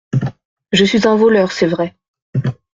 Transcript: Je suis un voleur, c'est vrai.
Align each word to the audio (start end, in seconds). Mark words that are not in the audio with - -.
Je 0.71 0.83
suis 0.83 1.07
un 1.07 1.15
voleur, 1.15 1.51
c'est 1.51 1.67
vrai. 1.67 1.95